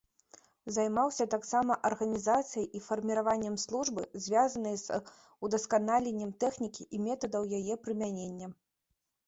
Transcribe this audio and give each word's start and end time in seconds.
Займаўся 0.75 1.25
таксама 1.33 1.75
арганізацыяй 1.89 2.65
і 2.79 2.81
фарміраваннем 2.87 3.59
службы, 3.65 4.01
звязанай 4.25 4.75
з 4.87 4.99
удасканаленнем 5.49 6.35
тэхнікі 6.47 6.91
і 6.97 7.07
метадаў 7.07 7.43
яе 7.63 7.73
прымянення. 7.89 8.47